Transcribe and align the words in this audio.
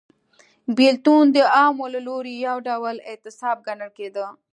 بېلتون 0.75 1.23
د 1.35 1.37
عوامو 1.55 1.85
له 1.93 1.99
لوري 2.07 2.33
یو 2.47 2.57
ډول 2.67 2.95
اعتصاب 3.09 3.57
ګڼل 3.67 3.89
کېده 3.97 4.25